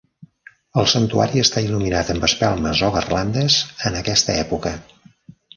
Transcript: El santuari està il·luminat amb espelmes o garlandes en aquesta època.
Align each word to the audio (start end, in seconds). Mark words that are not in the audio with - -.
El 0.83 0.87
santuari 0.93 1.43
està 1.43 1.63
il·luminat 1.67 2.09
amb 2.15 2.25
espelmes 2.29 2.83
o 2.87 2.91
garlandes 2.97 3.61
en 3.91 4.03
aquesta 4.03 4.39
època. 4.47 4.77